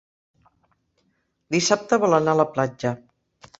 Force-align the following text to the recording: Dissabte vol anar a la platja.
Dissabte 1.57 2.01
vol 2.07 2.19
anar 2.21 2.37
a 2.37 2.41
la 2.43 2.49
platja. 2.57 2.97